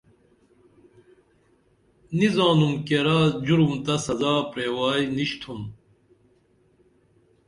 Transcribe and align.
نی 2.17 2.27
زانم 2.35 2.73
کیرا 2.87 3.19
جُرم 3.45 3.71
تہ 3.85 3.95
سزا 4.05 4.33
پریوائی 4.51 5.05
نِشیُھن 5.15 5.59